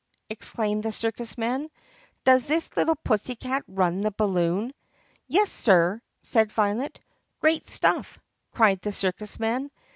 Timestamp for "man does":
1.37-2.47